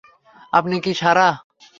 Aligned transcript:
আপনি 0.53 0.75
কি 0.83 0.91
সারা? 0.93 1.27